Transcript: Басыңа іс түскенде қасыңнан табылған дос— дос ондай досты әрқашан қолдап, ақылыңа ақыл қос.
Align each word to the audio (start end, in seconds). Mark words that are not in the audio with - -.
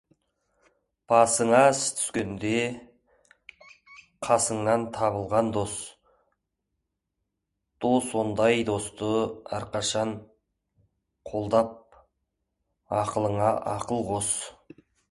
Басыңа 1.11 1.57
іс 1.73 1.81
түскенде 1.97 2.53
қасыңнан 4.29 4.85
табылған 4.95 5.51
дос— 5.59 5.75
дос 7.87 8.09
ондай 8.23 8.65
досты 8.71 9.11
әрқашан 9.61 10.15
қолдап, 11.33 11.79
ақылыңа 13.05 13.53
ақыл 13.79 14.07
қос. 14.13 14.33